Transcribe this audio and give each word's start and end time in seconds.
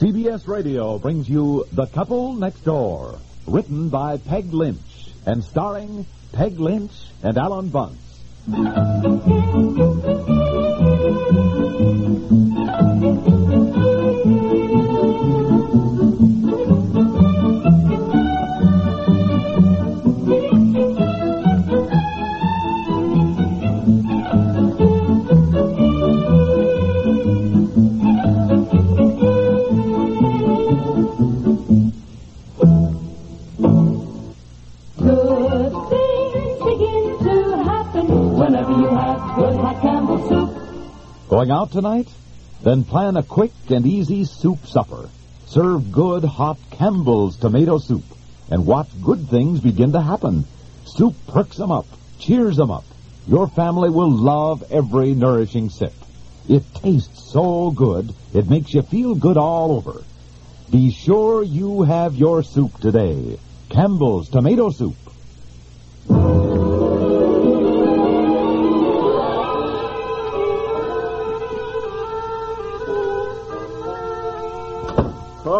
CBS 0.00 0.48
Radio 0.48 0.98
brings 0.98 1.28
you 1.28 1.66
The 1.72 1.84
Couple 1.84 2.32
Next 2.32 2.64
Door, 2.64 3.18
written 3.46 3.90
by 3.90 4.16
Peg 4.16 4.50
Lynch 4.50 5.10
and 5.26 5.44
starring 5.44 6.06
Peg 6.32 6.58
Lynch 6.58 6.90
and 7.22 7.36
Alan 7.36 7.68
Bunce. 7.68 7.98
Tonight? 41.70 42.08
Then 42.62 42.84
plan 42.84 43.16
a 43.16 43.22
quick 43.22 43.52
and 43.68 43.86
easy 43.86 44.24
soup 44.24 44.66
supper. 44.66 45.08
Serve 45.46 45.90
good 45.90 46.24
hot 46.24 46.58
Campbell's 46.70 47.36
tomato 47.36 47.78
soup 47.78 48.04
and 48.50 48.66
watch 48.66 48.88
good 49.02 49.28
things 49.28 49.60
begin 49.60 49.92
to 49.92 50.00
happen. 50.00 50.44
Soup 50.84 51.14
perks 51.28 51.56
them 51.56 51.70
up, 51.70 51.86
cheers 52.18 52.56
them 52.56 52.70
up. 52.70 52.84
Your 53.26 53.48
family 53.48 53.90
will 53.90 54.10
love 54.10 54.64
every 54.70 55.14
nourishing 55.14 55.70
sip. 55.70 55.94
It 56.48 56.64
tastes 56.74 57.32
so 57.32 57.70
good, 57.70 58.12
it 58.34 58.50
makes 58.50 58.74
you 58.74 58.82
feel 58.82 59.14
good 59.14 59.36
all 59.36 59.72
over. 59.72 60.02
Be 60.70 60.90
sure 60.90 61.42
you 61.42 61.82
have 61.82 62.14
your 62.14 62.42
soup 62.42 62.78
today. 62.80 63.38
Campbell's 63.68 64.28
tomato 64.28 64.70
soup. 64.70 64.96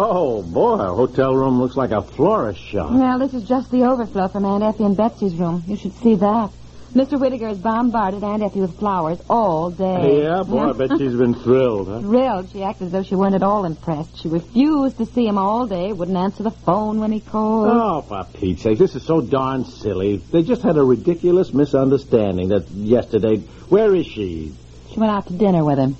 Oh, 0.02 0.40
boy, 0.42 0.78
our 0.78 0.94
hotel 0.94 1.34
room 1.36 1.60
looks 1.60 1.76
like 1.76 1.90
a 1.90 2.00
florist 2.00 2.58
shop. 2.58 2.90
Well, 2.90 3.18
this 3.18 3.34
is 3.34 3.46
just 3.46 3.70
the 3.70 3.82
overflow 3.84 4.28
from 4.28 4.46
Aunt 4.46 4.62
Effie 4.64 4.84
and 4.84 4.96
Betsy's 4.96 5.34
room. 5.34 5.62
You 5.66 5.76
should 5.76 5.92
see 5.96 6.14
that. 6.14 6.50
Mr. 6.94 7.20
Whittaker 7.20 7.48
has 7.48 7.58
bombarded 7.58 8.24
Aunt 8.24 8.42
Effie 8.42 8.62
with 8.62 8.78
flowers 8.78 9.18
all 9.28 9.70
day. 9.70 10.22
Yeah, 10.22 10.42
boy, 10.42 10.70
I 10.70 10.72
bet 10.72 10.98
she's 10.98 11.14
been 11.14 11.34
thrilled, 11.44 11.88
huh? 11.88 12.00
Thrilled. 12.00 12.50
She 12.50 12.62
acted 12.62 12.86
as 12.86 12.92
though 12.92 13.02
she 13.02 13.14
weren't 13.14 13.34
at 13.34 13.42
all 13.42 13.66
impressed. 13.66 14.16
She 14.22 14.28
refused 14.28 14.96
to 14.96 15.04
see 15.06 15.26
him 15.26 15.36
all 15.36 15.66
day, 15.66 15.92
wouldn't 15.92 16.16
answer 16.16 16.44
the 16.44 16.50
phone 16.50 16.98
when 16.98 17.12
he 17.12 17.20
called. 17.20 17.68
Oh, 17.70 18.00
for 18.00 18.24
Pete's 18.32 18.62
sake, 18.62 18.78
this 18.78 18.96
is 18.96 19.02
so 19.04 19.20
darn 19.20 19.66
silly. 19.66 20.16
They 20.16 20.42
just 20.42 20.62
had 20.62 20.78
a 20.78 20.82
ridiculous 20.82 21.52
misunderstanding 21.52 22.48
that 22.48 22.70
yesterday. 22.70 23.36
Where 23.68 23.94
is 23.94 24.06
she? 24.06 24.54
She 24.92 24.98
went 24.98 25.12
out 25.12 25.26
to 25.26 25.34
dinner 25.34 25.62
with 25.62 25.78
him. 25.78 25.94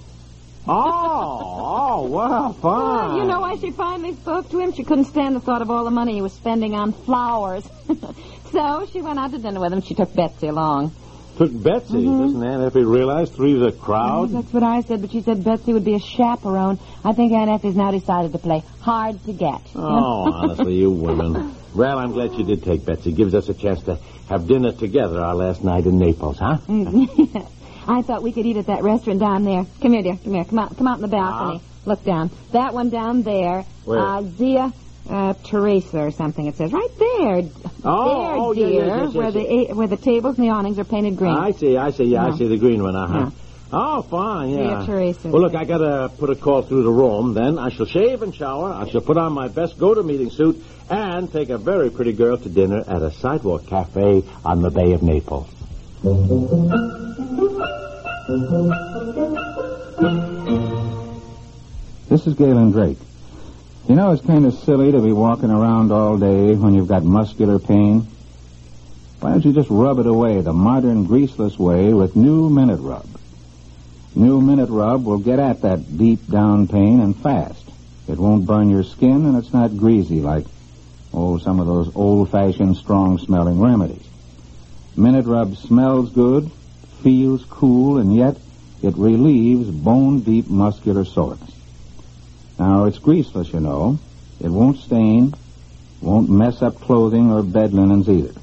Oh, 0.67 0.73
oh, 0.73 2.07
wow, 2.07 2.53
fine. 2.53 3.17
You 3.17 3.25
know 3.25 3.41
why 3.41 3.57
she 3.57 3.71
finally 3.71 4.15
spoke 4.15 4.51
to 4.51 4.59
him? 4.59 4.73
She 4.73 4.85
couldn't 4.85 5.07
stand 5.07 5.35
the 5.35 5.41
thought 5.41 5.63
of 5.63 5.71
all 5.71 5.85
the 5.85 5.91
money 5.91 6.15
he 6.15 6.23
was 6.23 6.33
spending 6.33 6.75
on 6.75 6.93
flowers. 6.93 7.67
so 8.53 8.87
she 8.93 9.01
went 9.01 9.19
out 9.19 9.31
to 9.33 9.39
dinner 9.39 9.61
with 9.61 9.73
him. 9.73 9.81
She 9.81 9.95
took 9.95 10.15
Betsy 10.15 10.49
along. 10.49 10.95
Took 11.39 11.51
Betsy. 11.63 11.95
Mm-hmm. 11.95 12.21
Doesn't 12.21 12.45
Aunt 12.45 12.63
Effie 12.65 12.85
realize 12.85 13.31
three's 13.31 13.63
a 13.63 13.73
crowd? 13.73 14.31
That's 14.31 14.53
what 14.53 14.63
I 14.63 14.83
said, 14.83 15.01
but 15.01 15.11
she 15.11 15.23
said 15.23 15.43
Betsy 15.43 15.73
would 15.73 15.85
be 15.85 15.95
a 15.95 16.01
chaperone. 16.01 16.79
I 17.03 17.13
think 17.15 17.33
Aunt 17.33 17.51
Effie's 17.51 17.77
now 17.77 17.91
decided 17.91 18.33
to 18.33 18.39
play 18.39 18.63
hard 18.81 19.25
to 19.25 19.33
get. 19.33 19.63
Oh, 19.75 20.31
honestly, 20.33 20.75
you 20.75 20.91
women. 20.91 21.57
Well, 21.75 21.99
I'm 21.99 22.13
glad 22.13 22.35
she 22.37 22.43
did 22.43 22.63
take 22.63 22.85
Betsy. 22.85 23.13
Gives 23.13 23.35
us 23.35 23.49
a 23.49 23.55
chance 23.55 23.83
to 23.85 23.99
have 24.29 24.47
dinner 24.47 24.73
together 24.73 25.21
our 25.21 25.35
last 25.35 25.65
night 25.65 25.87
in 25.87 25.99
Naples, 25.99 26.39
huh? 26.39 26.59
Mm-hmm. 26.69 27.39
I 27.91 28.03
thought 28.03 28.23
we 28.23 28.33
could 28.33 28.47
eat 28.47 28.57
at 28.57 28.67
that 28.67 28.83
restaurant 28.83 29.21
down 29.21 29.45
there. 29.45 29.67
Come 29.83 29.93
here, 29.93 30.03
dear. 30.03 30.17
Come 30.23 30.35
here. 30.35 30.45
Come 30.45 30.59
out. 30.59 30.77
Come 30.77 30.87
out 30.87 30.97
in 30.97 31.03
the 31.03 31.09
balcony. 31.09 31.61
Look 31.87 32.05
down. 32.05 32.31
That 32.53 32.73
one 32.73 32.91
down 32.91 33.23
there. 33.23 33.65
Where? 33.85 33.99
Uh, 33.99 34.23
Zia 34.23 34.73
uh, 35.09 35.35
Teresa 35.45 35.99
or 35.99 36.11
something. 36.11 36.47
It 36.47 36.57
says 36.57 36.73
right 36.73 36.99
there. 36.99 37.43
Oh, 37.85 38.23
there, 38.23 38.33
oh, 38.37 38.53
yeah, 38.53 38.67
dear. 38.67 38.87
yes, 38.87 39.01
yes, 39.07 39.15
where 39.15 39.31
yes, 39.31 39.69
the 39.69 39.75
where 39.75 39.87
the 39.89 39.97
tables 39.97 40.39
and 40.39 40.47
the 40.47 40.53
awnings 40.53 40.79
are 40.79 40.85
painted 40.85 41.17
green. 41.17 41.37
I 41.37 41.51
see, 41.53 41.77
I 41.77 41.91
see, 41.91 42.05
yeah, 42.05 42.27
Yeah. 42.27 42.33
I 42.33 42.37
see 42.37 42.47
the 42.47 42.59
green 42.59 42.83
one, 42.83 42.95
uh-huh. 42.95 43.19
Yeah. 43.19 43.31
Oh, 43.73 44.03
fine, 44.03 44.51
yeah. 44.51 44.85
Dear 44.85 44.87
Teresa. 44.87 45.29
Well, 45.29 45.43
look, 45.43 45.55
I 45.55 45.65
gotta 45.65 46.11
put 46.19 46.31
a 46.31 46.37
call 46.37 46.63
through 46.63 46.83
to 46.85 46.91
Rome, 46.91 47.35
then 47.35 47.59
I 47.59 47.71
shall 47.71 47.87
shave 47.87 48.23
and 48.23 48.35
shower, 48.35 48.73
I 48.73 48.89
shall 48.89 49.01
put 49.01 49.17
on 49.17 49.33
my 49.33 49.49
best 49.49 49.79
go-to-meeting 49.79 50.31
suit, 50.31 50.63
and 50.89 51.33
take 51.33 51.51
a 51.51 51.59
very 51.59 51.91
pretty 51.91 52.13
girl 52.13 52.37
to 52.37 52.49
dinner 52.49 52.83
at 52.87 53.03
a 53.03 53.13
sidewalk 53.13 53.67
cafe 53.67 54.25
on 54.45 54.63
the 54.63 54.71
Bay 54.71 54.93
of 54.93 55.03
Naples. 55.03 55.49
This 62.09 62.29
is 62.29 62.35
Galen 62.35 62.71
Drake. 62.71 62.99
You 63.89 63.97
know, 63.97 64.13
it's 64.13 64.25
kind 64.25 64.47
of 64.47 64.55
silly 64.55 64.93
to 64.93 65.01
be 65.01 65.11
walking 65.11 65.51
around 65.51 65.91
all 65.91 66.17
day 66.17 66.55
when 66.55 66.75
you've 66.75 66.87
got 66.87 67.03
muscular 67.03 67.59
pain. 67.59 68.07
Why 69.19 69.31
don't 69.31 69.45
you 69.45 69.53
just 69.53 69.69
rub 69.69 69.99
it 69.99 70.07
away 70.07 70.43
the 70.43 70.53
modern 70.53 71.09
greaseless 71.09 71.59
way 71.59 71.93
with 71.93 72.15
new 72.15 72.49
Minit-Rub? 72.49 73.09
New 74.15 74.41
Minit-Rub 74.41 75.05
will 75.05 75.19
get 75.19 75.41
at 75.41 75.63
that 75.63 75.99
deep 75.99 76.25
down 76.29 76.69
pain 76.69 77.01
and 77.01 77.17
fast. 77.17 77.69
It 78.07 78.17
won't 78.17 78.47
burn 78.47 78.71
your 78.71 78.85
skin 78.85 79.27
and 79.27 79.37
it's 79.37 79.53
not 79.53 79.77
greasy 79.77 80.21
like, 80.21 80.47
oh, 81.13 81.39
some 81.39 81.59
of 81.59 81.67
those 81.67 81.91
old-fashioned 81.97 82.77
strong-smelling 82.77 83.61
remedies. 83.61 84.07
Minit-Rub 84.97 85.57
smells 85.57 86.11
good, 86.11 86.49
feels 87.03 87.45
cool, 87.45 87.99
and 87.99 88.15
yet 88.15 88.37
it 88.83 88.97
relieves 88.97 89.71
bone-deep 89.71 90.49
muscular 90.49 91.05
soreness. 91.05 91.51
Now, 92.59 92.85
it's 92.85 92.99
greaseless, 92.99 93.53
you 93.53 93.61
know. 93.61 93.99
It 94.41 94.49
won't 94.49 94.79
stain, 94.79 95.35
won't 96.01 96.31
mess 96.31 96.63
up 96.63 96.81
clothing 96.81 97.31
or 97.31 97.43
bed 97.43 97.75
linens 97.75 98.09
either. 98.09 98.39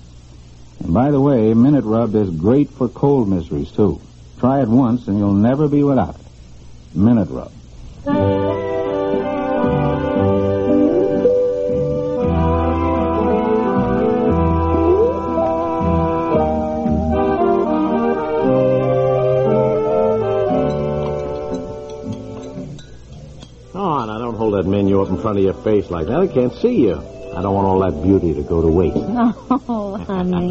And 0.79 0.94
by 0.94 1.12
the 1.12 1.22
way, 1.22 1.53
Minit-Rub 1.53 2.16
is 2.16 2.29
great 2.29 2.69
for 2.69 2.88
cold 2.88 3.28
miseries, 3.28 3.72
too. 3.72 4.00
Try 4.40 4.62
it 4.62 4.68
once 4.68 5.07
and 5.07 5.18
you'll 5.18 5.34
never 5.34 5.68
be 5.68 5.84
without 5.84 6.16
it. 6.16 6.95
Minit-Rub. 6.95 7.51
Menu 24.97 25.01
up 25.01 25.09
in 25.09 25.21
front 25.21 25.38
of 25.38 25.44
your 25.44 25.53
face 25.63 25.89
like 25.89 26.07
that. 26.07 26.19
I 26.19 26.27
can't 26.27 26.53
see 26.53 26.81
you. 26.81 26.95
I 27.35 27.41
don't 27.41 27.53
want 27.53 27.67
all 27.67 27.79
that 27.79 28.01
beauty 28.01 28.33
to 28.33 28.41
go 28.41 28.61
to 28.61 28.67
waste. 28.67 28.95
Oh, 29.69 29.97
honey. 29.97 30.49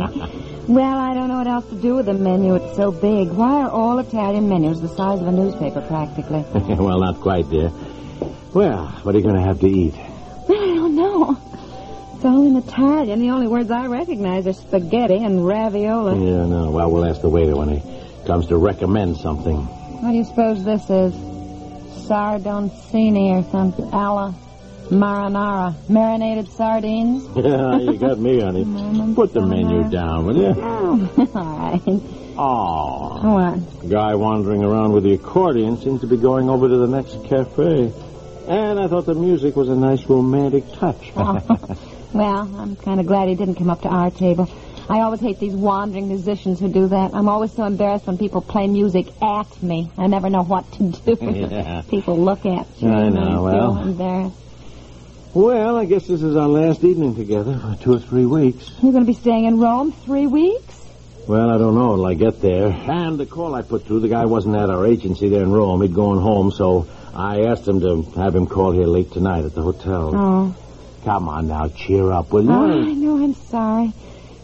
well, 0.69 0.99
I 0.99 1.15
don't 1.15 1.29
know 1.29 1.39
what 1.39 1.47
else 1.47 1.69
to 1.71 1.75
do 1.75 1.95
with 1.97 2.07
the 2.07 2.15
menu. 2.15 2.55
It's 2.55 2.77
so 2.77 2.93
big. 2.93 3.29
Why 3.29 3.63
are 3.63 3.71
all 3.71 3.99
Italian 3.99 4.49
menus 4.49 4.81
the 4.81 4.89
size 4.89 5.21
of 5.21 5.27
a 5.27 5.33
newspaper, 5.33 5.81
practically? 5.83 6.45
well, 6.77 7.01
not 7.01 7.21
quite, 7.21 7.49
dear. 7.49 7.71
Well, 8.55 8.87
what 9.03 9.15
are 9.15 9.19
you 9.19 9.25
going 9.25 9.37
to 9.37 9.43
have 9.43 9.61
to 9.61 9.67
eat? 9.67 9.95
Well, 10.49 10.63
I 10.63 10.75
don't 10.75 10.97
know. 10.97 11.39
It's 12.15 12.25
all 12.25 12.47
in 12.47 12.57
Italian. 12.57 13.21
The 13.21 13.31
only 13.31 13.49
words 13.49 13.71
I 13.71 13.87
recognize 13.87 14.47
are 14.47 14.53
spaghetti 14.53 15.17
and 15.17 15.47
ravioli. 15.47 16.25
Yeah, 16.25 16.47
no. 16.47 16.71
Well, 16.71 16.91
we'll 16.91 17.07
ask 17.07 17.21
the 17.21 17.29
waiter 17.29 17.57
when 17.57 17.69
he 17.69 18.27
comes 18.27 18.47
to 18.49 18.57
recommend 18.57 19.17
something. 19.19 19.57
What 19.57 20.11
do 20.11 20.17
you 20.17 20.25
suppose 20.25 20.63
this 20.65 20.89
is? 20.91 21.15
Sardoncini 22.09 23.33
or 23.39 23.51
something? 23.51 23.93
Alla 23.93 24.35
Marinara, 24.91 25.75
marinated 25.89 26.49
sardines. 26.53 27.25
Yeah, 27.37 27.79
you 27.79 27.99
got 27.99 28.19
me, 28.19 28.41
honey. 28.41 28.65
Put 29.15 29.33
the 29.33 29.41
menu 29.43 29.91
down, 29.91 30.27
will 30.27 30.37
you? 30.37 30.55
Oh, 30.57 31.11
all 31.35 31.59
right. 31.59 31.83
Oh, 32.39 33.35
What? 33.35 33.91
guy 33.91 34.15
wandering 34.15 34.63
around 34.63 34.93
with 34.93 35.05
the 35.05 35.15
accordion 35.15 35.79
seems 35.79 36.03
to 36.03 36.07
be 36.07 36.17
going 36.17 36.49
over 36.49 36.69
to 36.69 36.77
the 36.77 36.87
next 36.87 37.25
cafe. 37.25 37.93
And 38.49 38.79
I 38.79 38.87
thought 38.87 39.07
the 39.07 39.15
music 39.15 39.57
was 39.57 39.69
a 39.69 39.75
nice 39.75 40.05
romantic 40.07 40.65
touch. 40.75 41.13
Well, 42.13 42.49
I'm 42.57 42.77
kind 42.77 42.99
of 42.99 43.05
glad 43.05 43.29
he 43.29 43.35
didn't 43.35 43.57
come 43.57 43.69
up 43.69 43.83
to 43.83 43.89
our 43.89 44.11
table. 44.11 44.49
I 44.89 45.01
always 45.01 45.21
hate 45.21 45.41
these 45.41 45.55
wandering 45.55 46.09
musicians 46.09 46.61
who 46.61 46.69
do 46.69 46.87
that. 46.89 47.13
I'm 47.13 47.29
always 47.29 47.53
so 47.53 47.65
embarrassed 47.65 48.07
when 48.07 48.19
people 48.19 48.41
play 48.41 48.69
music 48.69 49.07
at 49.21 49.63
me. 49.63 49.91
I 49.99 50.07
never 50.07 50.31
know 50.31 50.45
what 50.45 50.71
to 50.75 50.91
do. 50.93 51.17
Yeah. 51.57 51.83
People 51.89 52.19
look 52.19 52.47
at 52.47 52.67
you. 52.81 52.89
I 52.89 53.09
know, 53.09 53.43
well. 53.43 53.79
embarrassed. 53.79 54.37
well, 55.35 55.77
I 55.77 55.85
guess 55.85 56.07
this 56.07 56.23
is 56.23 56.37
our 56.37 56.49
last 56.49 56.85
evening 56.85 57.15
together 57.17 57.59
for 57.59 57.83
two 57.83 57.95
or 57.95 57.99
three 57.99 58.27
weeks. 58.27 58.71
You're 58.83 58.93
going 58.93 59.05
to 59.05 59.13
be 59.13 59.19
staying 59.19 59.45
in 59.45 59.59
Rome 59.59 59.93
three 59.93 60.27
weeks? 60.27 60.85
Well, 61.27 61.51
I 61.51 61.59
don't 61.59 61.75
know 61.75 61.97
till 61.97 62.07
I 62.07 62.15
get 62.15 62.41
there. 62.41 62.69
And 62.69 63.19
the 63.19 63.27
call 63.27 63.55
I 63.55 63.63
put 63.63 63.85
through, 63.87 64.01
the 64.01 64.09
guy 64.09 64.27
wasn't 64.27 64.57
at 64.57 64.71
our 64.71 64.87
agency 64.87 65.29
there 65.29 65.43
in 65.43 65.51
Rome. 65.51 65.83
He'd 65.83 65.95
gone 65.95 66.21
home, 66.21 66.53
so 66.53 66.87
I 67.15 67.43
asked 67.47 67.67
him 67.67 67.81
to 67.81 68.03
have 68.21 68.35
him 68.35 68.47
call 68.47 68.71
here 68.73 68.87
late 68.87 69.11
tonight 69.11 69.45
at 69.45 69.55
the 69.55 69.63
hotel. 69.63 70.13
Oh. 70.15 70.57
Come 71.05 71.29
on 71.29 71.49
now, 71.49 71.69
cheer 71.69 72.13
up, 72.13 72.33
will 72.33 72.45
you? 72.45 72.51
Oh, 72.51 72.83
I 72.83 72.93
know. 72.93 73.17
I'm 73.23 73.35
sorry. 73.35 73.93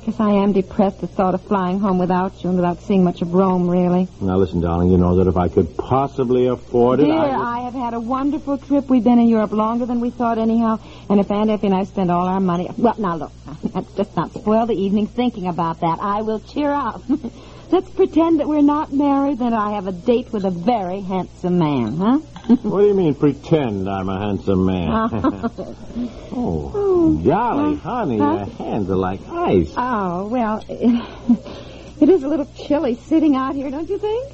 Guess 0.04 0.18
I 0.18 0.30
am 0.32 0.52
depressed 0.52 0.96
at 0.96 1.00
the 1.02 1.06
thought 1.06 1.34
of 1.34 1.42
flying 1.42 1.78
home 1.78 1.98
without 1.98 2.42
you 2.42 2.48
and 2.50 2.58
without 2.58 2.82
seeing 2.82 3.04
much 3.04 3.22
of 3.22 3.34
Rome, 3.34 3.70
really. 3.70 4.08
Now, 4.20 4.36
listen, 4.36 4.60
darling, 4.60 4.90
you 4.90 4.98
know 4.98 5.14
that 5.16 5.28
if 5.28 5.36
I 5.36 5.46
could 5.46 5.76
possibly 5.76 6.48
afford 6.48 6.98
it, 6.98 7.04
Dear, 7.04 7.14
I... 7.14 7.26
would- 7.28 7.46
I 7.46 7.60
have 7.60 7.74
had 7.74 7.94
a 7.94 8.00
wonderful 8.00 8.58
trip. 8.58 8.90
We've 8.90 9.04
been 9.04 9.20
in 9.20 9.28
Europe 9.28 9.52
longer 9.52 9.86
than 9.86 10.00
we 10.00 10.10
thought, 10.10 10.38
anyhow. 10.38 10.80
And 11.08 11.20
if 11.20 11.30
Aunt 11.30 11.50
Effie 11.50 11.68
and 11.68 11.76
I 11.76 11.84
spend 11.84 12.10
all 12.10 12.26
our 12.26 12.40
money... 12.40 12.68
Well, 12.76 12.96
now, 12.98 13.14
look. 13.16 13.32
Let's 13.74 13.92
just 13.94 14.16
not 14.16 14.32
spoil 14.32 14.66
the 14.66 14.74
evening 14.74 15.06
thinking 15.06 15.46
about 15.46 15.80
that. 15.80 16.00
I 16.00 16.22
will 16.22 16.40
cheer 16.40 16.72
up. 16.72 17.02
Let's 17.70 17.88
pretend 17.90 18.40
that 18.40 18.48
we're 18.48 18.60
not 18.60 18.92
married, 18.92 19.38
that 19.38 19.52
I 19.52 19.72
have 19.72 19.86
a 19.86 19.92
date 19.92 20.32
with 20.32 20.44
a 20.44 20.50
very 20.50 21.00
handsome 21.00 21.58
man, 21.58 21.96
huh? 21.96 22.18
What 22.46 22.80
do 22.80 22.86
you 22.86 22.94
mean, 22.94 23.14
pretend 23.14 23.88
I'm 23.88 24.08
a 24.08 24.18
handsome 24.18 24.66
man? 24.66 24.90
oh, 26.32 27.20
golly, 27.24 27.76
honey, 27.76 28.18
Huh? 28.18 28.32
your 28.34 28.46
hands 28.56 28.90
are 28.90 28.96
like 28.96 29.20
ice. 29.28 29.72
Oh, 29.76 30.26
well, 30.26 30.64
it 30.68 32.08
is 32.08 32.22
a 32.22 32.28
little 32.28 32.48
chilly 32.66 32.96
sitting 32.96 33.36
out 33.36 33.54
here, 33.54 33.70
don't 33.70 33.88
you 33.88 33.98
think? 33.98 34.32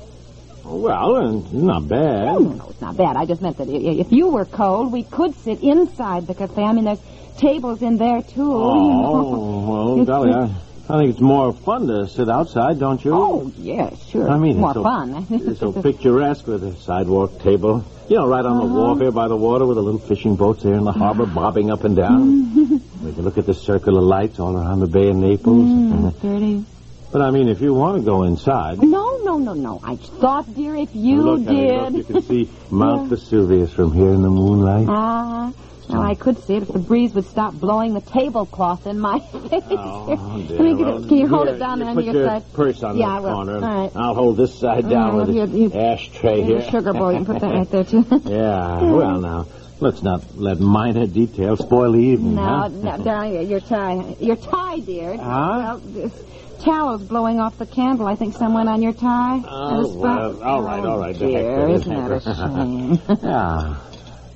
Well, 0.64 1.38
it's 1.38 1.52
not 1.52 1.88
bad. 1.88 2.26
No, 2.26 2.38
no, 2.38 2.50
no, 2.50 2.66
it's 2.70 2.80
not 2.80 2.96
bad. 2.96 3.16
I 3.16 3.24
just 3.24 3.40
meant 3.40 3.56
that 3.58 3.68
if 3.68 4.12
you 4.12 4.28
were 4.28 4.44
cold, 4.44 4.92
we 4.92 5.02
could 5.02 5.34
sit 5.36 5.62
inside 5.62 6.26
the 6.26 6.34
cafe. 6.34 6.62
I 6.62 6.72
mean, 6.72 6.84
there's 6.84 7.00
tables 7.38 7.80
in 7.82 7.96
there, 7.96 8.20
too. 8.20 8.40
you 8.40 8.44
know. 8.44 9.12
Oh, 9.14 9.94
well, 9.96 10.04
golly, 10.04 10.32
I, 10.32 10.54
I 10.90 10.96
think 10.98 11.10
it's 11.10 11.20
more 11.20 11.52
fun 11.52 11.86
to 11.88 12.06
sit 12.08 12.30
outside, 12.30 12.78
don't 12.78 13.04
you? 13.04 13.12
Oh, 13.14 13.52
yes, 13.58 14.02
sure. 14.06 14.28
I 14.30 14.38
mean, 14.38 14.56
more 14.58 14.70
it's 14.70 14.76
so, 14.76 14.82
fun. 14.82 15.26
It's 15.30 15.60
so 15.60 15.72
picturesque 15.72 16.46
with 16.46 16.64
a 16.64 16.74
sidewalk 16.76 17.40
table. 17.40 17.84
You 18.08 18.16
know, 18.16 18.26
right 18.26 18.44
on 18.44 18.56
the 18.56 18.64
Uh-huh. 18.64 18.74
wharf 18.74 18.98
here 19.00 19.10
by 19.12 19.28
the 19.28 19.36
water 19.36 19.66
with 19.66 19.76
the 19.76 19.82
little 19.82 20.00
fishing 20.00 20.34
boats 20.36 20.62
there 20.62 20.72
in 20.74 20.84
the 20.84 20.92
harbor 20.92 21.26
bobbing 21.40 21.70
up 21.70 21.84
and 21.84 21.94
down. 21.94 22.48
we 23.04 23.12
can 23.12 23.22
look 23.22 23.36
at 23.36 23.44
the 23.44 23.52
circle 23.52 23.98
of 23.98 24.04
lights 24.04 24.40
all 24.40 24.56
around 24.56 24.80
the 24.80 24.86
Bay 24.86 25.10
of 25.10 25.16
Naples. 25.16 25.68
Mm, 25.68 26.20
pretty. 26.20 26.64
But 27.12 27.20
I 27.20 27.30
mean, 27.32 27.48
if 27.48 27.60
you 27.60 27.74
want 27.74 27.98
to 27.98 28.02
go 28.02 28.22
inside, 28.22 28.78
No, 28.82 29.18
no, 29.22 29.36
no, 29.36 29.52
no. 29.52 29.80
I 29.84 29.96
thought, 29.96 30.54
dear, 30.54 30.74
if 30.74 30.94
you 30.94 31.20
look, 31.22 31.44
honey, 31.44 31.66
did. 31.68 31.82
look, 31.82 31.92
you 31.96 32.04
can 32.04 32.22
see 32.22 32.48
Mount 32.70 33.08
Vesuvius 33.10 33.72
from 33.74 33.92
here 33.92 34.10
in 34.12 34.22
the 34.22 34.30
moonlight. 34.30 34.86
Ah, 34.88 35.52
well, 35.88 36.02
I 36.02 36.14
could 36.14 36.38
see 36.44 36.56
it 36.56 36.62
if 36.62 36.68
the 36.68 36.78
breeze 36.78 37.14
would 37.14 37.24
stop 37.26 37.54
blowing 37.54 37.94
the 37.94 38.00
tablecloth 38.00 38.86
in 38.86 38.98
my 38.98 39.18
face. 39.32 39.62
Oh, 39.70 40.44
dear. 40.46 40.58
Let 40.58 40.60
me 40.60 40.74
get 40.76 40.86
Well, 40.86 41.04
it. 41.04 41.08
Can 41.08 41.16
you 41.18 41.26
hold 41.28 41.48
it 41.48 41.58
down 41.58 41.78
there 41.80 41.88
on 41.88 42.04
your 42.04 42.14
your 42.14 42.26
side? 42.26 42.52
purse 42.52 42.82
on 42.82 42.96
Yeah, 42.96 43.20
that 43.20 43.32
corner. 43.32 43.54
All 43.56 43.60
right. 43.60 43.90
I'll 43.96 44.14
hold 44.14 44.36
this 44.36 44.58
side 44.58 44.88
down 44.88 45.16
with 45.16 45.28
here, 45.30 45.46
the 45.46 45.72
ashtray 45.78 46.42
here. 46.42 46.62
sugar 46.70 46.92
bowl. 46.92 47.12
You 47.12 47.24
can 47.24 47.26
put 47.26 47.40
that 47.40 47.52
right 47.54 47.70
there, 47.70 47.84
too. 47.84 48.04
Yeah, 48.24 48.82
well, 48.82 49.20
now, 49.20 49.46
let's 49.80 50.02
not 50.02 50.36
let 50.36 50.60
minor 50.60 51.06
details 51.06 51.60
spoil 51.60 51.92
the 51.92 51.98
evening, 52.00 52.34
No, 52.36 52.42
huh? 52.42 52.68
no, 52.68 52.96
darling, 53.04 53.48
your 53.48 53.60
tie. 53.60 54.16
Your 54.20 54.36
tie, 54.36 54.78
dear. 54.80 55.16
Huh? 55.16 55.22
Well, 55.22 55.78
this 55.78 56.24
tallow's 56.60 57.02
blowing 57.02 57.38
off 57.38 57.56
the 57.56 57.66
candle. 57.66 58.06
I 58.08 58.16
think 58.16 58.34
someone 58.34 58.66
on 58.66 58.82
your 58.82 58.92
tie. 58.92 59.40
Oh, 59.46 59.96
well, 59.96 60.42
all 60.42 60.62
right, 60.62 60.84
all 60.84 60.98
right. 60.98 61.14
Oh, 61.20 61.32
heck 61.32 61.40
Dear, 61.42 61.68
isn't 61.68 61.94
that 62.08 62.26
a 62.26 62.34
shame? 62.34 63.18
yeah. 63.22 63.76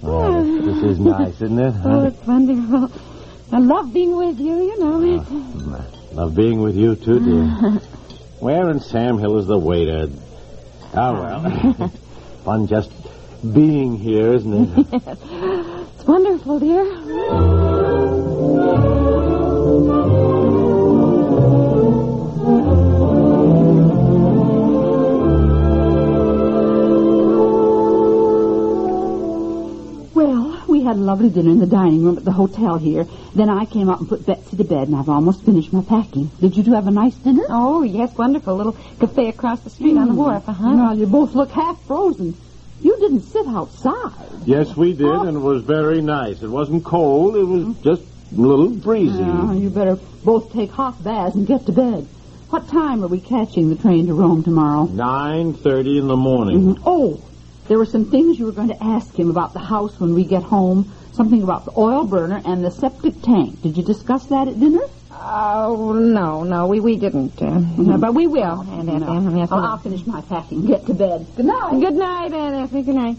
Well, 0.02 0.42
this, 0.42 0.82
is 0.82 0.98
nice, 1.00 1.34
isn't 1.40 1.58
it? 1.58 1.74
oh, 1.84 2.06
it's 2.06 2.26
wonderful. 2.26 2.90
I 3.52 3.58
love 3.58 3.92
being 3.92 4.16
with 4.16 4.40
you, 4.40 4.56
you 4.56 4.78
know 4.80 4.96
uh, 4.96 5.22
it. 5.22 6.14
Love 6.14 6.34
being 6.34 6.60
with 6.60 6.74
you, 6.74 6.96
too, 6.96 7.20
dear. 7.20 7.44
Where 8.40 8.68
in 8.70 8.80
Sam 8.80 9.18
Hill 9.18 9.38
is 9.38 9.46
the 9.46 9.58
waiter? 9.58 10.08
Ah, 10.94 11.10
oh, 11.10 11.12
well. 11.78 11.88
Fun 12.44 12.66
just 12.66 12.90
being 13.54 13.96
here, 13.96 14.32
isn't 14.32 14.52
it? 14.52 14.86
It's 14.92 16.04
wonderful, 16.04 16.58
dear. 16.58 16.82
Had 30.92 31.00
a 31.00 31.04
lovely 31.04 31.30
dinner 31.30 31.50
in 31.50 31.58
the 31.58 31.66
dining 31.66 32.04
room 32.04 32.18
at 32.18 32.24
the 32.24 32.32
hotel 32.32 32.76
here. 32.76 33.06
Then 33.34 33.48
I 33.48 33.64
came 33.64 33.88
up 33.88 34.00
and 34.00 34.08
put 34.08 34.26
Betsy 34.26 34.58
to 34.58 34.64
bed, 34.64 34.88
and 34.88 34.96
I've 34.96 35.08
almost 35.08 35.42
finished 35.42 35.72
my 35.72 35.80
packing. 35.82 36.30
Did 36.38 36.54
you 36.54 36.62
two 36.62 36.74
have 36.74 36.86
a 36.86 36.90
nice 36.90 37.14
dinner? 37.14 37.44
Oh, 37.48 37.82
yes, 37.82 38.14
wonderful. 38.18 38.54
Little 38.54 38.76
cafe 39.00 39.28
across 39.28 39.60
the 39.60 39.70
street 39.70 39.96
on 39.96 40.08
the 40.08 40.12
hmm. 40.12 40.18
wharf, 40.18 40.46
uh-huh. 40.46 40.74
Well, 40.74 40.98
you 40.98 41.06
both 41.06 41.34
look 41.34 41.50
half 41.50 41.80
frozen. 41.86 42.36
You 42.82 42.96
didn't 42.98 43.22
sit 43.22 43.46
outside. 43.46 44.12
yes, 44.44 44.76
we 44.76 44.92
did, 44.92 45.06
and 45.06 45.36
it 45.36 45.40
was 45.40 45.62
very 45.62 46.02
nice. 46.02 46.42
It 46.42 46.48
wasn't 46.48 46.84
cold, 46.84 47.36
it 47.36 47.44
was 47.44 47.74
just 47.78 48.02
a 48.02 48.40
little 48.40 48.68
breezy. 48.68 49.22
Oh, 49.22 49.52
you 49.52 49.70
better 49.70 49.96
both 50.24 50.52
take 50.52 50.72
hot 50.72 51.02
baths 51.02 51.36
and 51.36 51.46
get 51.46 51.64
to 51.66 51.72
bed. 51.72 52.06
What 52.50 52.68
time 52.68 53.02
are 53.02 53.08
we 53.08 53.20
catching 53.20 53.70
the 53.70 53.76
train 53.76 54.08
to 54.08 54.14
Rome 54.14 54.42
tomorrow? 54.42 54.86
9.30 54.88 56.00
in 56.00 56.06
the 56.06 56.16
morning. 56.16 56.74
Mm-hmm. 56.74 56.82
Oh, 56.84 57.22
there 57.72 57.78
were 57.78 57.86
some 57.86 58.04
things 58.04 58.38
you 58.38 58.44
were 58.44 58.52
going 58.52 58.68
to 58.68 58.84
ask 58.84 59.14
him 59.14 59.30
about 59.30 59.54
the 59.54 59.58
house 59.58 59.98
when 59.98 60.12
we 60.12 60.26
get 60.26 60.42
home. 60.42 60.92
Something 61.14 61.42
about 61.42 61.64
the 61.64 61.72
oil 61.74 62.04
burner 62.04 62.42
and 62.44 62.62
the 62.62 62.70
septic 62.70 63.22
tank. 63.22 63.62
Did 63.62 63.78
you 63.78 63.82
discuss 63.82 64.26
that 64.26 64.46
at 64.46 64.60
dinner? 64.60 64.82
Oh, 65.10 65.94
no, 65.94 66.44
no, 66.44 66.66
we, 66.66 66.80
we 66.80 66.96
didn't. 66.96 67.40
Uh, 67.40 67.46
mm-hmm. 67.46 67.98
But 67.98 68.12
we 68.12 68.26
will, 68.26 68.60
Aunt 68.60 68.90
Effie. 68.90 68.98
No. 68.98 69.34
Yes, 69.34 69.50
we 69.50 69.56
I'll. 69.56 69.64
I'll 69.64 69.78
finish 69.78 70.06
my 70.06 70.20
packing 70.20 70.58
and 70.58 70.68
get 70.68 70.84
to 70.84 70.92
bed. 70.92 71.26
Good 71.34 71.46
night. 71.46 71.80
Good 71.80 71.94
night, 71.94 72.34
Aunt 72.34 72.56
Effie. 72.56 72.82
Good 72.82 72.94
night. 72.94 73.16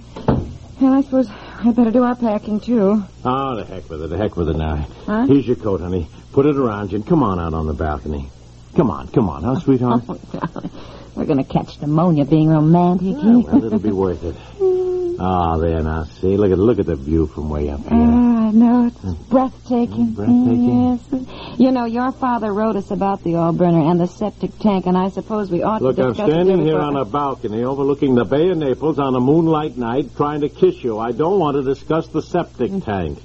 Well, 0.80 0.94
I 0.94 1.02
suppose 1.02 1.32
I'd 1.32 1.76
better 1.76 1.90
do 1.90 2.04
our 2.04 2.16
packing, 2.16 2.60
too. 2.60 3.04
Oh, 3.26 3.56
the 3.56 3.66
heck 3.66 3.90
with 3.90 4.04
it, 4.04 4.10
the 4.12 4.18
heck 4.18 4.38
with 4.38 4.50
it 4.50 4.58
now. 4.58 4.88
Huh? 5.08 5.26
Here's 5.26 5.48
your 5.48 5.56
coat, 5.56 5.82
honey. 5.82 6.08
Put 6.32 6.46
it 6.46 6.58
around 6.58 6.92
you 6.92 6.98
and 6.98 7.08
come 7.08 7.24
on 7.24 7.40
out 7.40 7.56
on 7.56 7.66
the 7.66 7.74
balcony. 7.74 8.30
Come 8.76 8.92
on, 8.92 9.08
come 9.08 9.30
on, 9.30 9.42
huh, 9.42 9.60
sweetheart? 9.62 10.04
Oh, 10.36 11.03
We're 11.16 11.26
going 11.26 11.44
to 11.44 11.50
catch 11.52 11.80
pneumonia 11.82 12.26
being 12.26 12.50
romantic. 12.50 13.16
Yeah, 13.18 13.38
well, 13.38 13.64
it'll 13.64 13.80
be 13.80 13.92
worth 13.92 14.24
it. 14.24 14.36
Ah, 15.20 15.58
there 15.58 15.82
now. 15.84 16.06
See, 16.06 16.36
look 16.36 16.52
at 16.52 16.58
look 16.58 16.80
at 16.80 16.88
the 16.88 16.96
view 16.96 17.28
from 17.28 17.48
way 17.48 17.70
up 17.70 17.82
here. 17.82 17.92
Ah, 17.94 18.50
no, 18.52 18.88
it's 18.88 19.00
breathtaking. 19.30 20.08
Mm, 20.08 20.16
breathtaking. 20.16 21.30
Yes. 21.54 21.60
You 21.60 21.72
know, 21.72 21.86
your 21.86 22.12
father 22.12 22.52
wrote 22.52 22.76
us 22.76 22.90
about 22.90 23.24
the 23.24 23.36
oil 23.38 23.54
burner 23.54 23.90
and 23.92 24.00
the 24.02 24.08
septic 24.08 24.58
tank, 24.58 24.88
and 24.88 24.98
I 24.98 25.10
suppose 25.10 25.52
we 25.52 25.62
ought 25.62 25.78
to. 25.78 25.84
Look, 25.84 25.98
to 25.98 26.02
I'm 26.06 26.10
discuss 26.14 26.30
standing 26.32 26.66
here 26.66 26.80
on 26.80 26.96
a 26.98 27.06
balcony 27.06 27.64
overlooking 27.64 28.16
the 28.16 28.26
Bay 28.26 28.50
of 28.50 28.58
Naples 28.58 28.98
on 28.98 29.16
a 29.16 29.20
moonlight 29.20 29.78
night 29.78 30.16
trying 30.18 30.42
to 30.42 30.50
kiss 30.50 30.84
you. 30.84 30.98
I 30.98 31.12
don't 31.12 31.40
want 31.40 31.58
to 31.58 31.64
discuss 31.64 32.08
the 32.08 32.24
septic 32.24 32.72
tank. 32.84 33.20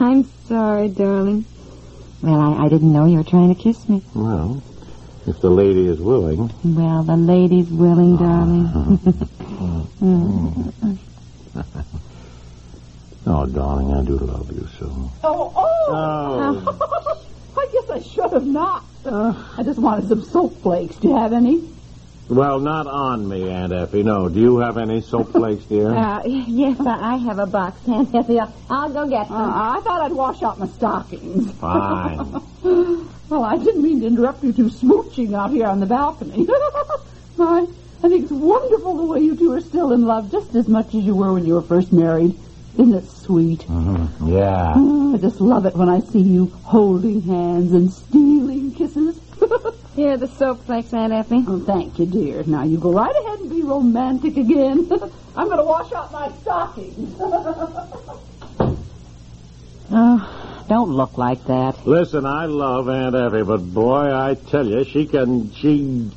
I'm 0.00 0.24
sorry, 0.48 0.88
darling. 0.88 1.44
Well, 2.20 2.40
I, 2.40 2.64
I 2.64 2.68
didn't 2.68 2.92
know 2.92 3.06
you 3.06 3.18
were 3.18 3.24
trying 3.24 3.54
to 3.54 3.62
kiss 3.62 3.88
me. 3.88 4.02
well, 4.12 4.60
if 5.26 5.40
the 5.40 5.50
lady 5.50 5.86
is 5.86 6.00
willing. 6.00 6.50
Well, 6.64 7.02
the 7.04 7.16
lady's 7.16 7.70
willing, 7.70 8.16
darling. 8.16 8.98
Oh, 13.24 13.46
darling, 13.46 13.92
I 13.94 14.02
do 14.02 14.16
love 14.18 14.50
you 14.50 14.66
so. 14.80 14.86
Oh, 15.22 15.52
oh! 15.54 15.86
Oh. 15.88 17.18
I 17.56 17.66
guess 17.72 17.88
I 17.90 18.00
should 18.02 18.32
have 18.32 18.46
not. 18.46 18.84
I 19.04 19.62
just 19.62 19.78
wanted 19.78 20.08
some 20.08 20.22
soap 20.24 20.60
flakes. 20.60 20.96
Do 20.96 21.08
you 21.08 21.16
have 21.16 21.32
any? 21.32 21.62
Well, 22.28 22.58
not 22.58 22.86
on 22.86 23.28
me, 23.28 23.48
Aunt 23.48 23.72
Effie. 23.72 24.02
No. 24.02 24.28
Do 24.28 24.40
you 24.40 24.58
have 24.58 24.76
any 24.76 25.02
soap 25.02 25.32
flakes, 25.32 25.64
dear? 25.66 25.90
Uh, 25.92 26.22
yes, 26.24 26.80
I 26.80 27.14
I 27.14 27.16
have 27.18 27.38
a 27.38 27.46
box, 27.46 27.80
Aunt 27.86 28.12
Effie. 28.14 28.40
I'll, 28.40 28.52
I'll 28.68 28.92
go 28.92 29.08
get 29.08 29.30
Uh. 29.30 29.34
I 29.34 29.80
thought 29.84 30.00
I'd 30.02 30.12
wash 30.12 30.42
out 30.42 30.58
my 30.58 30.66
stockings. 30.66 31.52
Fine. 31.52 33.08
Well, 33.32 33.44
I 33.44 33.56
didn't 33.56 33.82
mean 33.82 34.00
to 34.00 34.06
interrupt 34.06 34.44
you 34.44 34.52
two 34.52 34.68
smooching 34.68 35.34
out 35.34 35.52
here 35.52 35.66
on 35.66 35.80
the 35.80 35.86
balcony. 35.86 36.46
I, 37.40 37.66
I 38.02 38.08
think 38.10 38.24
it's 38.24 38.30
wonderful 38.30 38.94
the 38.94 39.06
way 39.06 39.20
you 39.20 39.34
two 39.34 39.54
are 39.54 39.60
still 39.62 39.92
in 39.92 40.02
love, 40.02 40.30
just 40.30 40.54
as 40.54 40.68
much 40.68 40.88
as 40.88 41.02
you 41.02 41.14
were 41.16 41.32
when 41.32 41.46
you 41.46 41.54
were 41.54 41.62
first 41.62 41.94
married. 41.94 42.38
Isn't 42.74 42.92
it 42.92 43.08
sweet? 43.08 43.60
Mm-hmm. 43.60 44.28
Yeah. 44.28 44.74
Oh, 44.76 45.14
I 45.14 45.16
just 45.16 45.40
love 45.40 45.64
it 45.64 45.74
when 45.74 45.88
I 45.88 46.00
see 46.00 46.20
you 46.20 46.48
holding 46.64 47.22
hands 47.22 47.72
and 47.72 47.90
stealing 47.90 48.74
kisses. 48.74 49.18
Here, 49.96 50.18
the 50.18 50.28
soap 50.28 50.66
flakes, 50.66 50.92
Aunt 50.92 51.14
Effie. 51.14 51.42
oh, 51.48 51.64
thank 51.64 51.98
you, 51.98 52.04
dear. 52.04 52.42
Now 52.42 52.64
you 52.64 52.76
go 52.76 52.92
right 52.92 53.16
ahead 53.16 53.38
and 53.38 53.48
be 53.48 53.62
romantic 53.62 54.36
again. 54.36 54.90
I'm 55.36 55.46
going 55.46 55.56
to 55.56 55.64
wash 55.64 55.90
out 55.94 56.12
my 56.12 56.30
stockings. 56.42 57.16
Oh, 59.90 60.41
don't 60.68 60.90
look 60.90 61.18
like 61.18 61.44
that. 61.46 61.86
Listen, 61.86 62.26
I 62.26 62.46
love 62.46 62.88
Aunt 62.88 63.14
Effie, 63.14 63.42
but 63.42 63.58
boy, 63.58 64.12
I 64.14 64.34
tell 64.34 64.66
you, 64.66 64.84
she 64.84 65.06
can, 65.06 65.52
she, 65.54 66.10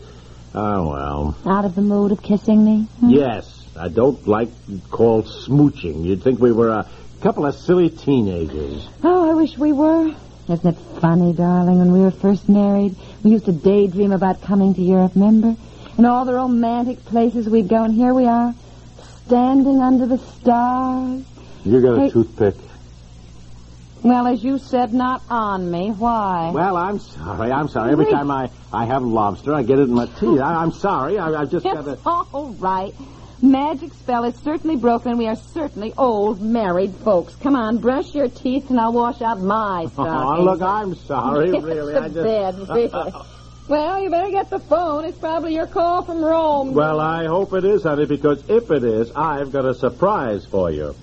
oh 0.54 0.90
well. 0.90 1.38
Out 1.46 1.66
of 1.66 1.76
the 1.76 1.82
mood 1.82 2.12
of 2.12 2.22
kissing 2.24 2.64
me? 2.64 2.84
Hmm? 3.00 3.10
Yes, 3.10 3.68
I 3.78 3.90
don't 3.90 4.26
like 4.28 4.50
called 4.90 5.26
smooching. 5.26 6.06
You'd 6.06 6.24
think 6.24 6.40
we 6.40 6.52
were 6.52 6.70
a 6.70 6.88
couple 7.22 7.46
of 7.46 7.56
silly 7.56 7.90
teenagers. 7.90 8.88
Oh, 9.04 9.30
I 9.32 9.34
wish 9.34 9.58
we 9.58 9.74
were. 9.74 10.14
Isn't 10.48 10.68
it 10.78 10.80
funny, 11.02 11.34
darling, 11.34 11.80
when 11.80 11.92
we 11.92 12.00
were 12.02 12.12
first 12.12 12.48
married, 12.48 12.96
we 13.24 13.32
used 13.32 13.46
to 13.46 13.52
daydream 13.52 14.12
about 14.12 14.42
coming 14.44 14.76
to 14.76 14.82
Europe, 14.82 15.14
remember? 15.16 15.56
And 15.98 16.06
all 16.06 16.24
the 16.26 16.34
romantic 16.36 17.04
places 17.06 17.50
we'd 17.50 17.68
go, 17.68 17.84
and 17.84 17.94
here 17.94 18.14
we 18.14 18.26
are, 18.28 18.54
standing 19.26 19.82
under 19.82 20.06
the 20.06 20.18
stars. 20.20 21.24
You 21.64 21.82
got 21.82 21.98
a 21.98 22.02
Hey. 22.02 22.10
toothpick? 22.12 22.56
Well, 24.06 24.28
as 24.28 24.44
you 24.44 24.60
said, 24.60 24.94
not 24.94 25.24
on 25.32 25.72
me. 25.72 25.90
Why? 25.90 26.52
Well, 26.54 26.78
I'm 26.78 27.00
sorry. 27.00 27.52
I'm 27.52 27.68
sorry. 27.68 27.92
Every 27.92 28.06
time 28.06 28.30
I, 28.30 28.52
I 28.72 28.86
have 28.86 29.02
lobster, 29.02 29.52
I 29.52 29.64
get 29.64 29.80
it 29.80 29.90
in 29.90 29.96
my 29.96 30.06
teeth. 30.06 30.40
I, 30.40 30.62
I'm 30.62 30.72
sorry. 30.72 31.18
I, 31.18 31.42
I 31.42 31.46
just 31.46 31.64
got 31.64 31.86
to. 31.86 31.94
It's 31.94 32.06
all 32.06 32.56
right. 32.60 32.94
Magic 33.42 33.92
spell 33.96 34.24
is 34.26 34.36
certainly 34.36 34.76
broken, 34.76 35.18
we 35.18 35.28
are 35.28 35.36
certainly 35.36 35.92
old 35.98 36.40
married 36.40 36.94
folks. 36.98 37.36
Come 37.36 37.56
on, 37.56 37.80
brush 37.80 38.14
your 38.14 38.30
teeth, 38.30 38.70
and 38.70 38.80
I'll 38.80 38.94
wash 38.94 39.24
out 39.24 39.42
my 39.42 39.88
Oh, 39.98 40.42
look, 40.44 40.62
I'm 40.62 40.94
sorry. 40.94 41.50
Really, 41.50 41.96
I 41.96 42.08
just. 42.10 42.14
bed, 42.14 42.60
really. 42.70 43.12
Well, 43.68 44.00
you 44.00 44.12
better 44.12 44.30
get 44.30 44.52
the 44.52 44.60
phone. 44.60 45.06
It's 45.06 45.18
probably 45.18 45.56
your 45.56 45.66
call 45.66 46.04
from 46.04 46.24
Rome. 46.24 46.76
Well, 46.76 47.00
I 47.00 47.26
hope 47.26 47.52
it 47.54 47.66
is, 47.66 47.82
honey, 47.82 48.06
because 48.06 48.48
if 48.48 48.70
it 48.70 48.84
is, 48.84 49.12
I've 49.16 49.52
got 49.52 49.66
a 49.66 49.74
surprise 49.74 50.46
for 50.46 50.70
you. 50.70 50.96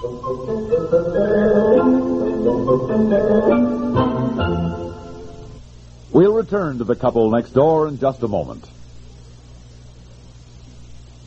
We'll 0.00 0.12
return 6.34 6.78
to 6.78 6.84
the 6.84 6.94
couple 6.94 7.28
next 7.30 7.50
door 7.50 7.88
in 7.88 7.98
just 7.98 8.22
a 8.22 8.28
moment. 8.28 8.64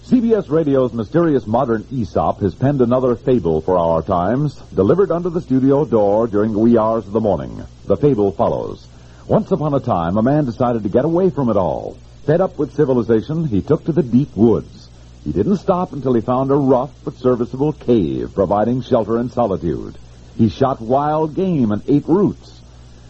CBS 0.06 0.50
Radio's 0.50 0.94
mysterious 0.94 1.46
modern 1.46 1.86
Aesop 1.92 2.40
has 2.40 2.56
penned 2.56 2.80
another 2.80 3.18
fable 3.18 3.60
for 3.60 3.78
our 3.78 4.02
times, 4.02 4.56
delivered 4.74 5.12
under 5.12 5.30
the 5.30 5.42
studio 5.42 5.84
door 5.84 6.28
during 6.28 6.54
the 6.54 6.60
wee 6.60 6.78
hours 6.78 7.06
of 7.06 7.12
the 7.12 7.20
morning. 7.20 7.62
The 7.88 7.98
fable 7.98 8.32
follows. 8.32 8.88
Once 9.28 9.52
upon 9.52 9.74
a 9.74 9.82
time, 9.82 10.16
a 10.16 10.24
man 10.24 10.46
decided 10.46 10.84
to 10.84 10.90
get 10.90 11.04
away 11.04 11.30
from 11.30 11.50
it 11.50 11.58
all. 11.58 11.98
Fed 12.26 12.40
up 12.40 12.58
with 12.58 12.76
civilization, 12.76 13.48
he 13.48 13.62
took 13.62 13.84
to 13.84 13.92
the 13.92 14.04
deep 14.04 14.34
woods. 14.34 14.88
He 15.24 15.32
didn't 15.32 15.58
stop 15.58 15.94
until 15.94 16.14
he 16.14 16.22
found 16.22 16.50
a 16.50 16.56
rough 16.56 16.92
but 17.06 17.18
serviceable 17.18 17.74
cave 17.74 18.32
providing 18.34 18.82
shelter 18.82 19.18
and 19.18 19.32
solitude. 19.32 19.98
He 20.38 20.50
shot 20.50 20.82
wild 20.82 21.36
game 21.36 21.72
and 21.72 21.84
ate 21.88 22.08
roots. 22.08 22.60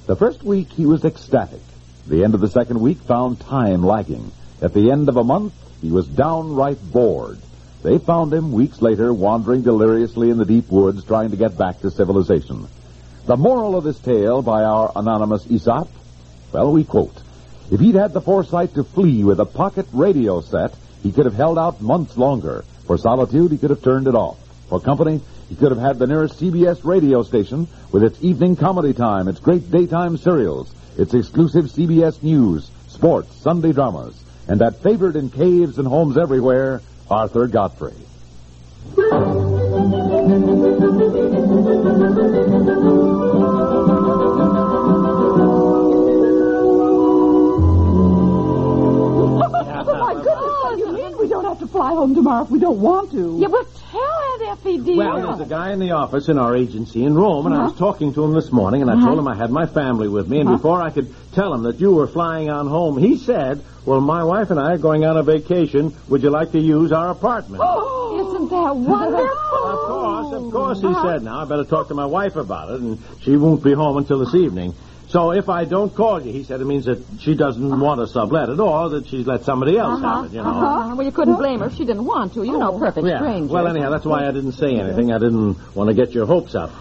The 0.07 0.17
first 0.17 0.43
week 0.43 0.71
he 0.73 0.85
was 0.85 1.05
ecstatic. 1.05 1.61
The 2.07 2.23
end 2.23 2.33
of 2.33 2.41
the 2.41 2.49
second 2.49 2.81
week 2.81 2.97
found 2.97 3.39
time 3.39 3.85
lagging. 3.85 4.31
At 4.61 4.73
the 4.73 4.91
end 4.91 5.07
of 5.07 5.15
a 5.15 5.23
month, 5.23 5.53
he 5.81 5.89
was 5.89 6.07
downright 6.07 6.79
bored. 6.91 7.39
They 7.83 7.97
found 7.97 8.33
him 8.33 8.51
weeks 8.51 8.81
later 8.81 9.13
wandering 9.13 9.61
deliriously 9.61 10.29
in 10.29 10.37
the 10.37 10.45
deep 10.45 10.69
woods 10.69 11.05
trying 11.05 11.31
to 11.31 11.37
get 11.37 11.57
back 11.57 11.79
to 11.79 11.91
civilization. 11.91 12.67
The 13.25 13.37
moral 13.37 13.75
of 13.75 13.83
this 13.83 13.99
tale 13.99 14.41
by 14.41 14.63
our 14.63 14.91
anonymous 14.95 15.49
Aesop? 15.49 15.87
Well, 16.51 16.73
we 16.73 16.83
quote, 16.83 17.15
If 17.71 17.79
he'd 17.79 17.95
had 17.95 18.13
the 18.13 18.21
foresight 18.21 18.73
to 18.75 18.83
flee 18.83 19.23
with 19.23 19.39
a 19.39 19.45
pocket 19.45 19.87
radio 19.93 20.41
set, 20.41 20.75
he 21.03 21.11
could 21.11 21.25
have 21.25 21.35
held 21.35 21.57
out 21.57 21.81
months 21.81 22.17
longer. 22.17 22.63
For 22.85 22.97
solitude, 22.97 23.51
he 23.51 23.57
could 23.57 23.69
have 23.69 23.83
turned 23.83 24.07
it 24.07 24.15
off. 24.15 24.37
For 24.69 24.79
company, 24.79 25.21
he 25.49 25.55
could 25.55 25.71
have 25.71 25.81
had 25.81 25.99
the 25.99 26.07
nearest 26.07 26.39
CBS 26.39 26.85
radio 26.85 27.23
station 27.23 27.67
with 27.91 28.03
its 28.03 28.23
evening 28.23 28.55
comedy 28.55 28.93
time, 28.93 29.27
its 29.27 29.39
great 29.39 29.69
daytime 29.69 30.17
serials, 30.17 30.73
its 30.97 31.13
exclusive 31.13 31.65
CBS 31.65 32.21
news, 32.23 32.71
sports, 32.87 33.35
Sunday 33.41 33.73
dramas, 33.73 34.23
and 34.47 34.59
that 34.61 34.81
favored 34.81 35.15
in 35.15 35.29
caves 35.29 35.77
and 35.77 35.87
homes 35.87 36.17
everywhere, 36.17 36.81
Arthur 37.09 37.47
Godfrey. 37.47 37.93
Have 51.51 51.59
to 51.59 51.67
fly 51.67 51.89
home 51.89 52.15
tomorrow 52.15 52.43
if 52.43 52.49
we 52.49 52.59
don't 52.59 52.79
want 52.79 53.11
to? 53.11 53.37
Yeah, 53.39 53.47
but 53.47 53.67
tell 53.91 54.01
Aunt 54.01 54.41
Effie, 54.43 54.77
dear. 54.79 54.97
Well, 54.97 55.21
there's 55.21 55.47
a 55.47 55.49
guy 55.49 55.71
in 55.71 55.79
the 55.79 55.91
office 55.91 56.29
in 56.29 56.37
our 56.37 56.55
agency 56.55 57.03
in 57.03 57.13
Rome, 57.13 57.45
and 57.45 57.53
I 57.53 57.63
was 57.63 57.73
uh-huh. 57.73 57.91
talking 57.91 58.13
to 58.13 58.23
him 58.23 58.33
this 58.33 58.51
morning, 58.51 58.81
and 58.81 58.89
I 58.89 58.95
told 58.95 59.19
uh-huh. 59.19 59.19
him 59.19 59.27
I 59.27 59.35
had 59.35 59.51
my 59.51 59.65
family 59.65 60.07
with 60.07 60.27
me, 60.29 60.39
and 60.39 60.47
uh-huh. 60.47 60.57
before 60.57 60.81
I 60.81 60.89
could 60.89 61.13
tell 61.33 61.53
him 61.53 61.63
that 61.63 61.79
you 61.79 61.91
were 61.91 62.07
flying 62.07 62.49
on 62.49 62.67
home, 62.67 62.97
he 62.97 63.17
said, 63.17 63.63
well, 63.85 63.99
my 63.99 64.23
wife 64.23 64.51
and 64.51 64.59
I 64.59 64.73
are 64.73 64.77
going 64.77 65.03
on 65.05 65.17
a 65.17 65.23
vacation. 65.23 65.95
Would 66.07 66.23
you 66.23 66.29
like 66.29 66.51
to 66.53 66.59
use 66.59 66.91
our 66.91 67.09
apartment? 67.09 67.61
Oh, 67.65 67.99
Isn't 68.33 68.49
that 68.49 68.75
wonderful? 68.75 69.61
Of 69.61 69.79
course, 69.87 70.33
of 70.33 70.51
course, 70.51 70.81
he 70.81 70.93
said. 71.07 71.23
Now, 71.23 71.41
I 71.41 71.45
better 71.45 71.63
talk 71.63 71.89
to 71.89 71.93
my 71.93 72.05
wife 72.05 72.35
about 72.35 72.69
it, 72.71 72.81
and 72.81 72.99
she 73.21 73.35
won't 73.35 73.63
be 73.63 73.73
home 73.73 73.97
until 73.97 74.19
this 74.19 74.35
evening. 74.35 74.73
So 75.11 75.31
if 75.31 75.49
I 75.49 75.65
don't 75.65 75.93
call 75.93 76.21
you, 76.25 76.31
he 76.31 76.43
said, 76.45 76.61
it 76.61 76.65
means 76.65 76.85
that 76.85 77.03
she 77.19 77.35
doesn't 77.35 77.79
want 77.81 77.99
to 77.99 78.07
sublet 78.07 78.49
at 78.49 78.61
all, 78.61 78.91
that 78.91 79.07
she's 79.09 79.27
let 79.27 79.43
somebody 79.43 79.77
else 79.77 80.01
have 80.01 80.25
it, 80.25 80.31
you 80.31 80.41
know. 80.41 80.49
Uh-huh. 80.49 80.95
Well, 80.95 81.05
you 81.05 81.11
couldn't 81.11 81.35
blame 81.35 81.59
her 81.59 81.65
if 81.67 81.75
she 81.75 81.83
didn't 81.83 82.05
want 82.05 82.33
to. 82.35 82.43
You 82.43 82.57
know, 82.57 82.79
perfect 82.79 83.05
Yeah. 83.05 83.19
stranger. 83.19 83.53
Well, 83.53 83.67
anyhow, 83.67 83.89
that's 83.89 84.05
why 84.05 84.25
I 84.25 84.31
didn't 84.31 84.53
say 84.53 84.73
anything. 84.73 85.11
I 85.11 85.17
didn't 85.19 85.57
want 85.75 85.89
to 85.89 85.93
get 85.93 86.13
your 86.13 86.25
hopes 86.25 86.55
up. 86.55 86.71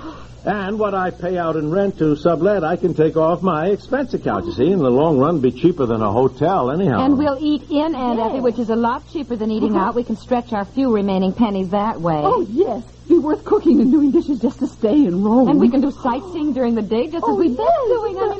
And 0.45 0.79
what 0.79 0.95
I 0.95 1.11
pay 1.11 1.37
out 1.37 1.57
in 1.57 1.71
rent 1.71 1.99
to 1.99 2.17
sublet, 2.17 2.65
I 2.65 2.77
can 2.77 2.95
take 2.95 3.17
off 3.17 3.43
my 3.43 3.67
expense 3.69 4.15
account. 4.15 4.47
You 4.47 4.53
see, 4.53 4.71
in 4.71 4.79
the 4.79 4.91
long 4.91 5.19
run, 5.19 5.41
be 5.41 5.51
cheaper 5.51 5.85
than 5.85 6.01
a 6.01 6.11
hotel, 6.11 6.71
anyhow. 6.71 7.05
And 7.05 7.19
we'll 7.19 7.37
eat 7.41 7.71
in, 7.71 7.95
Aunt 7.95 8.19
Effie, 8.19 8.41
which 8.41 8.59
is 8.59 8.71
a 8.71 8.77
lot 8.77 9.03
cheaper 9.13 9.37
than 9.37 9.51
eating 9.51 9.77
uh-huh. 9.77 9.89
out. 9.89 9.95
We 9.95 10.05
can 10.05 10.17
stretch 10.17 10.53
our 10.53 10.65
few 10.65 10.95
remaining 10.95 11.35
pennies 11.35 11.71
that 11.71 12.01
way. 12.01 12.23
Oh, 12.25 12.41
yes. 12.41 12.83
Be 13.07 13.19
worth 13.19 13.45
cooking 13.45 13.81
and 13.81 13.91
doing 13.91 14.13
dishes 14.13 14.41
just 14.41 14.61
to 14.61 14.69
stay 14.69 15.05
in 15.05 15.23
Rome. 15.23 15.49
And 15.49 15.61
we 15.61 15.69
can 15.69 15.81
do 15.81 15.91
sightseeing 15.91 16.53
during 16.53 16.77
the 16.77 16.83
day, 16.83 17.07
just 17.07 17.17
as 17.17 17.23
Oh, 17.25 17.35
we've 17.35 17.57
been 17.57 17.67
doing. 17.89 18.17
I 18.17 18.29
mean, 18.29 18.40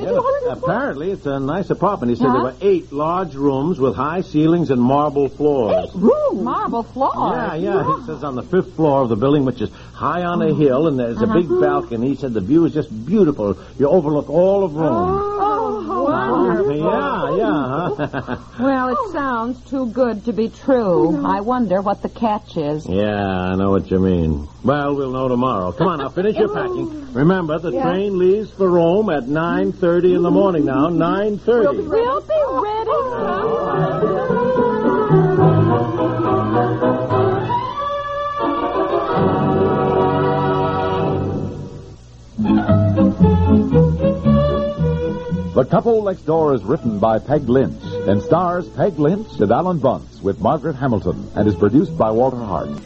Apparently, 0.57 1.11
it's 1.11 1.25
a 1.25 1.39
nice 1.39 1.69
apartment. 1.69 2.11
He 2.11 2.15
said 2.15 2.27
there 2.27 2.41
were 2.41 2.55
eight 2.61 2.91
large 2.91 3.35
rooms 3.35 3.79
with 3.79 3.95
high 3.95 4.21
ceilings 4.21 4.69
and 4.69 4.81
marble 4.81 5.29
floors. 5.29 5.93
room. 5.93 6.43
Marble 6.43 6.83
floors. 6.83 7.15
Yeah, 7.15 7.55
yeah. 7.55 7.99
He 7.99 8.05
says 8.05 8.23
on 8.23 8.35
the 8.35 8.43
fifth 8.43 8.75
floor 8.75 9.01
of 9.01 9.09
the 9.09 9.15
building, 9.15 9.45
which 9.45 9.61
is 9.61 9.71
high 9.93 10.23
on 10.23 10.41
a 10.41 10.53
hill, 10.53 10.87
and 10.87 10.99
there's 10.99 11.21
a 11.21 11.27
big 11.27 11.45
uh-huh. 11.45 11.61
balcony. 11.61 12.09
He 12.09 12.15
said 12.15 12.33
the 12.33 12.41
view 12.41 12.65
is 12.65 12.73
just 12.73 12.89
beautiful. 13.05 13.57
You 13.77 13.89
overlook 13.89 14.29
all 14.29 14.63
of 14.63 14.75
Rome. 14.75 15.21
Oh. 15.21 15.30
Oh. 16.79 17.35
Yeah, 17.35 17.43
yeah. 17.43 17.51
Oh. 17.51 17.95
Huh? 17.95 18.37
Well, 18.61 18.89
it 18.89 19.11
sounds 19.11 19.69
too 19.69 19.87
good 19.87 20.25
to 20.25 20.33
be 20.33 20.49
true. 20.49 21.11
Mm-hmm. 21.11 21.25
I 21.25 21.41
wonder 21.41 21.81
what 21.81 22.01
the 22.01 22.09
catch 22.09 22.57
is. 22.57 22.87
yeah, 22.87 23.51
I 23.51 23.55
know 23.55 23.71
what 23.71 23.89
you 23.89 23.99
mean. 23.99 24.47
Well, 24.63 24.95
we'll 24.95 25.11
know 25.11 25.27
tomorrow. 25.27 25.71
Come 25.71 25.87
on, 25.87 25.99
now 25.99 26.09
finish 26.09 26.35
your 26.37 26.53
packing. 26.53 26.89
Oh. 26.91 27.13
Remember, 27.13 27.57
the 27.59 27.71
train 27.71 28.17
leaves 28.19 28.51
for 28.51 28.69
Rome 28.69 29.09
at 29.09 29.23
9.30 29.23 30.15
in 30.15 30.21
the 30.21 30.31
morning 30.31 30.65
now. 30.65 30.87
9.30. 30.87 31.45
We'll 31.45 31.73
be 31.73 31.87
ready. 31.87 32.89
Oh. 32.93 33.50
The 45.61 45.67
Couple 45.67 46.03
Next 46.03 46.25
Door 46.25 46.55
is 46.55 46.63
written 46.63 46.97
by 46.97 47.19
Peg 47.19 47.47
Lynch 47.47 47.83
and 47.83 48.19
stars 48.19 48.67
Peg 48.69 48.97
Lynch 48.97 49.27
and 49.39 49.51
Alan 49.51 49.77
Bunce 49.77 50.19
with 50.23 50.39
Margaret 50.39 50.73
Hamilton 50.73 51.29
and 51.35 51.47
is 51.47 51.53
produced 51.53 51.95
by 51.95 52.09
Walter 52.09 52.37
Hart. 52.37 52.81